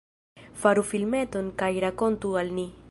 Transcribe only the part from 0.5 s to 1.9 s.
Faru filmeton kaj